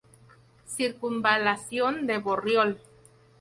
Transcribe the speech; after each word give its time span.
Circunvalación 0.65 2.07
de 2.07 2.17
Borriol. 2.17 2.81